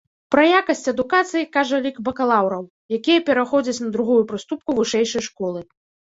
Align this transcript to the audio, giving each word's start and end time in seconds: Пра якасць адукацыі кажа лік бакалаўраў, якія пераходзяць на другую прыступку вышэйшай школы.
Пра 0.33 0.43
якасць 0.59 0.87
адукацыі 0.91 1.49
кажа 1.57 1.77
лік 1.85 1.99
бакалаўраў, 2.07 2.63
якія 2.97 3.23
пераходзяць 3.27 3.83
на 3.83 3.89
другую 3.97 4.17
прыступку 4.31 4.69
вышэйшай 4.79 5.23
школы. 5.29 5.61